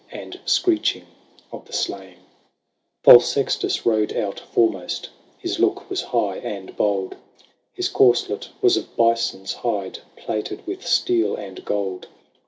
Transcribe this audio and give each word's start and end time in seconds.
And 0.11 0.39
screeching 0.45 1.05
of 1.51 1.65
the 1.65 1.73
slain. 1.73 2.13
XV. 2.15 2.19
False 3.03 3.27
Sextus 3.31 3.85
rode 3.85 4.17
out 4.17 4.39
foremost; 4.39 5.09
His 5.37 5.59
look 5.59 5.87
was 5.91 6.01
high 6.01 6.37
and 6.37 6.75
bold; 6.75 7.15
His 7.71 7.87
corslet 7.87 8.49
was 8.63 8.77
of 8.77 8.95
bison's 8.95 9.53
hide. 9.53 9.99
Plated 10.15 10.65
with 10.65 10.83
steel 10.87 11.35
and 11.35 11.63
gold. 11.63 12.07